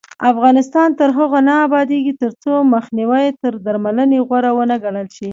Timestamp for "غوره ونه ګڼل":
4.27-5.07